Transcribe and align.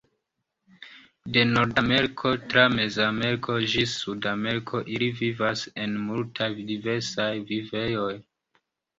De 1.33 1.41
Nordameriko 1.49 2.29
tra 2.53 2.63
Mezameriko 2.75 3.57
ĝis 3.73 3.93
Sudameriko 4.05 4.81
ili 4.95 5.09
vivas 5.19 5.61
en 5.83 5.93
multaj 6.07 6.47
diversaj 6.71 7.29
vivejoj. 7.51 8.09